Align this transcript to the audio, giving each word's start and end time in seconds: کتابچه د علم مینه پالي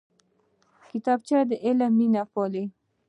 کتابچه 0.89 1.37
د 1.49 1.51
علم 1.65 1.91
مینه 1.99 2.23
پالي 2.33 2.65